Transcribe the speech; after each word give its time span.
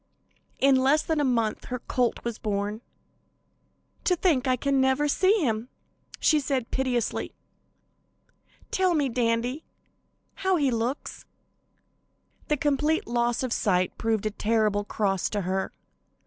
In 0.59 0.77
less 0.77 1.03
than 1.03 1.19
a 1.19 1.23
month 1.23 1.65
her 1.65 1.77
colt 1.77 2.23
was 2.23 2.39
born. 2.39 2.81
"To 4.05 4.15
think 4.15 4.47
I 4.47 4.55
can 4.55 4.81
never 4.81 5.07
see 5.07 5.31
him," 5.45 5.69
she 6.19 6.39
said 6.39 6.71
piteously. 6.71 7.35
"Tell 8.71 8.95
me, 8.95 9.09
Dandy, 9.09 9.63
how 10.41 10.55
he 10.55 10.71
looks!" 10.71 11.25
The 12.47 12.57
complete 12.57 13.05
loss 13.05 13.43
of 13.43 13.53
sight 13.53 13.95
proved 13.99 14.25
a 14.25 14.31
terrible 14.31 14.83
cross 14.85 15.29
to 15.29 15.41
her. 15.41 15.71